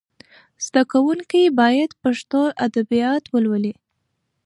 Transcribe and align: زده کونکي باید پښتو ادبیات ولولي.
زده 0.65 0.81
کونکي 0.91 1.43
باید 1.59 1.91
پښتو 2.01 2.41
ادبیات 2.65 3.23
ولولي. 3.29 3.73